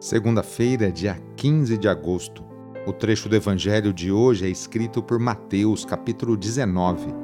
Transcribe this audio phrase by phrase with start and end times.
[0.00, 2.42] Segunda-feira, dia 15 de agosto.
[2.86, 7.14] O trecho do evangelho de hoje é escrito por Mateus, capítulo 19,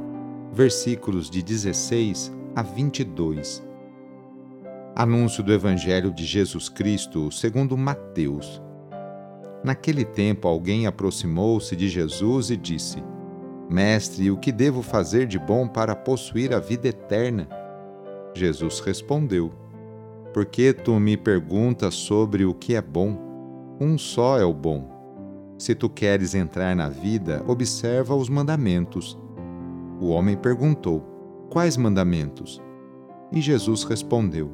[0.52, 3.66] versículos de 16 a 22.
[4.94, 8.60] Anúncio do evangelho de Jesus Cristo, segundo Mateus.
[9.64, 13.02] Naquele tempo, alguém aproximou-se de Jesus e disse:
[13.70, 17.48] Mestre, o que devo fazer de bom para possuir a vida eterna?
[18.34, 19.50] Jesus respondeu:
[20.36, 23.16] por que tu me perguntas sobre o que é bom?
[23.80, 24.86] Um só é o bom.
[25.56, 29.18] Se tu queres entrar na vida, observa os mandamentos.
[29.98, 31.02] O homem perguntou:
[31.48, 32.62] Quais mandamentos?
[33.32, 34.50] E Jesus respondeu: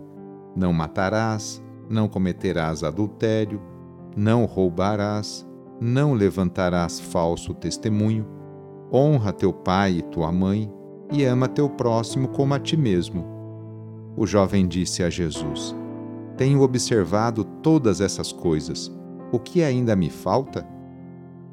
[0.55, 1.61] Não matarás,
[1.91, 3.61] não cometerás adultério,
[4.17, 5.45] não roubarás,
[5.81, 8.25] não levantarás falso testemunho,
[8.93, 10.73] honra teu pai e tua mãe,
[11.13, 13.32] e ama teu próximo como a ti mesmo.
[14.17, 15.75] O jovem disse a Jesus:
[16.37, 18.93] Tenho observado todas essas coisas.
[19.31, 20.67] O que ainda me falta?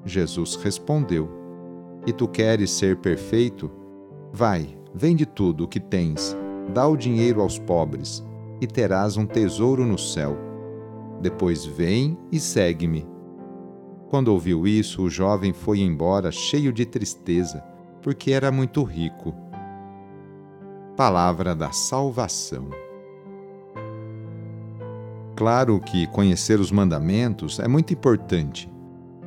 [0.04, 1.30] Jesus respondeu:
[2.06, 3.72] E tu queres ser perfeito?
[4.34, 6.36] Vai, vende tudo o que tens,
[6.74, 8.24] dá o dinheiro aos pobres,
[8.60, 10.38] e terás um tesouro no céu.
[11.22, 13.08] Depois vem e segue-me.
[14.10, 17.64] Quando ouviu isso, o jovem foi embora cheio de tristeza,
[18.02, 19.34] porque era muito rico
[21.00, 22.68] palavra da salvação.
[25.34, 28.70] Claro que conhecer os mandamentos é muito importante,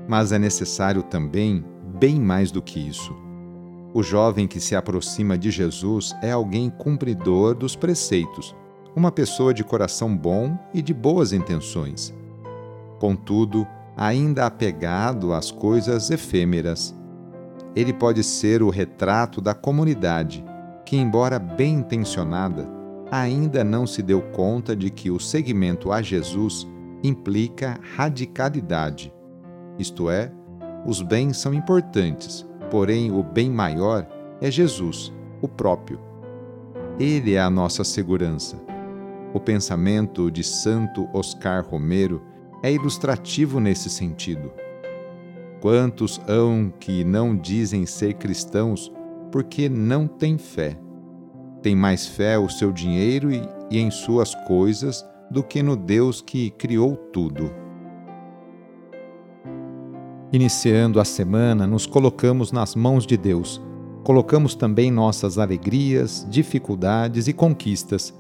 [0.07, 1.65] mas é necessário também
[1.99, 3.17] bem mais do que isso.
[3.95, 8.55] O jovem que se aproxima de Jesus é alguém cumpridor dos preceitos,
[8.95, 12.13] uma pessoa de coração bom e de boas intenções.
[12.99, 13.67] Contudo,
[13.97, 16.95] ainda apegado às coisas efêmeras.
[17.75, 20.45] Ele pode ser o retrato da comunidade
[20.93, 22.69] que, embora bem intencionada,
[23.11, 26.69] ainda não se deu conta de que o seguimento a Jesus
[27.03, 29.11] implica radicalidade.
[29.79, 30.31] Isto é,
[30.85, 34.07] os bens são importantes, porém o bem maior
[34.39, 35.11] é Jesus,
[35.41, 35.99] o próprio.
[37.01, 38.61] Ele é a nossa segurança.
[39.33, 42.21] O pensamento de Santo Oscar Romero
[42.63, 44.53] é ilustrativo nesse sentido.
[45.59, 48.93] Quantos hão que não dizem ser cristãos
[49.33, 50.79] porque não têm fé?
[51.63, 56.21] tem mais fé o seu dinheiro e, e em suas coisas do que no Deus
[56.21, 57.51] que criou tudo.
[60.33, 63.63] Iniciando a semana, nos colocamos nas mãos de Deus.
[64.03, 68.13] Colocamos também nossas alegrias, dificuldades e conquistas.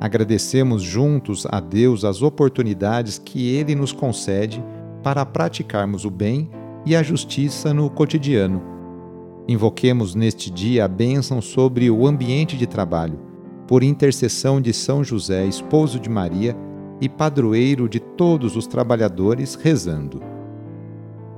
[0.00, 4.62] Agradecemos juntos a Deus as oportunidades que Ele nos concede
[5.02, 6.50] para praticarmos o bem
[6.84, 8.73] e a justiça no cotidiano
[9.46, 13.20] Invoquemos neste dia a bênção sobre o ambiente de trabalho,
[13.66, 16.56] por intercessão de São José, esposo de Maria
[16.98, 20.22] e padroeiro de todos os trabalhadores, rezando.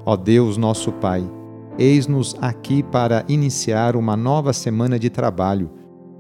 [0.05, 1.29] Ó Deus, nosso Pai,
[1.77, 5.71] eis-nos aqui para iniciar uma nova semana de trabalho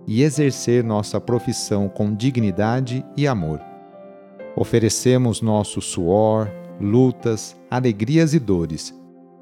[0.08, 3.60] e exercer nossa profissão com dignidade e amor.
[4.56, 6.50] Oferecemos nosso suor,
[6.80, 8.92] lutas, alegrias e dores